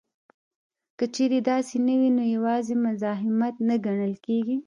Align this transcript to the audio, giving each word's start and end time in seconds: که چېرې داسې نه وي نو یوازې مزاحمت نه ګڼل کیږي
که 0.97 1.05
چېرې 1.15 1.39
داسې 1.49 1.75
نه 1.87 1.93
وي 1.99 2.09
نو 2.17 2.23
یوازې 2.35 2.75
مزاحمت 2.85 3.55
نه 3.67 3.75
ګڼل 3.85 4.13
کیږي 4.25 4.55